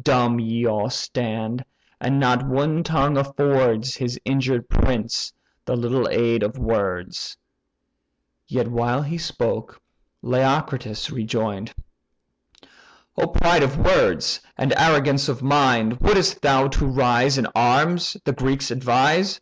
[0.00, 1.62] Dumb ye all stand,
[2.00, 5.30] and not one tongue affords His injured prince
[5.66, 7.36] the little aid of words."
[8.50, 9.78] While yet he spoke,
[10.22, 11.74] Leocritus rejoined:
[13.18, 15.98] "O pride of words, and arrogance of mind!
[16.00, 19.38] Would'st thou to rise in arms the Greeks advise?